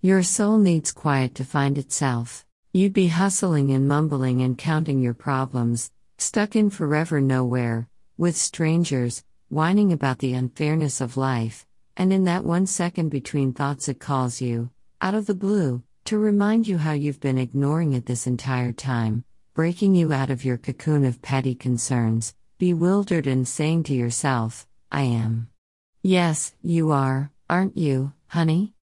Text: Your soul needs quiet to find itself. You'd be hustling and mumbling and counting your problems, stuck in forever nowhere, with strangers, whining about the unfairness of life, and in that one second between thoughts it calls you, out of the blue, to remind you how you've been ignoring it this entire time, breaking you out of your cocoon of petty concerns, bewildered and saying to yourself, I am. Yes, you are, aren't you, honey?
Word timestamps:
Your 0.00 0.22
soul 0.22 0.58
needs 0.58 0.92
quiet 0.92 1.34
to 1.34 1.44
find 1.44 1.76
itself. 1.76 2.46
You'd 2.72 2.92
be 2.92 3.08
hustling 3.08 3.72
and 3.72 3.88
mumbling 3.88 4.42
and 4.42 4.56
counting 4.56 5.02
your 5.02 5.12
problems, 5.12 5.90
stuck 6.18 6.54
in 6.54 6.70
forever 6.70 7.20
nowhere, 7.20 7.88
with 8.16 8.36
strangers, 8.36 9.24
whining 9.48 9.92
about 9.92 10.20
the 10.20 10.34
unfairness 10.34 11.00
of 11.00 11.16
life, 11.16 11.66
and 11.96 12.12
in 12.12 12.22
that 12.24 12.44
one 12.44 12.64
second 12.64 13.08
between 13.08 13.52
thoughts 13.52 13.88
it 13.88 13.98
calls 13.98 14.40
you, 14.40 14.70
out 15.00 15.14
of 15.14 15.26
the 15.26 15.34
blue, 15.34 15.82
to 16.04 16.16
remind 16.16 16.68
you 16.68 16.78
how 16.78 16.92
you've 16.92 17.18
been 17.18 17.36
ignoring 17.36 17.92
it 17.92 18.06
this 18.06 18.28
entire 18.28 18.72
time, 18.72 19.24
breaking 19.52 19.96
you 19.96 20.12
out 20.12 20.30
of 20.30 20.44
your 20.44 20.58
cocoon 20.58 21.04
of 21.04 21.20
petty 21.22 21.56
concerns, 21.56 22.36
bewildered 22.58 23.26
and 23.26 23.48
saying 23.48 23.82
to 23.82 23.94
yourself, 23.94 24.64
I 24.92 25.02
am. 25.02 25.48
Yes, 26.04 26.54
you 26.62 26.92
are, 26.92 27.32
aren't 27.50 27.76
you, 27.76 28.12
honey? 28.28 28.74